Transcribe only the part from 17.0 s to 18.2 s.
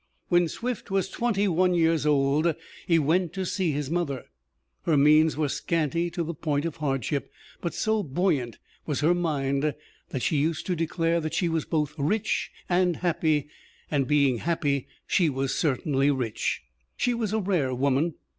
was a rare woman.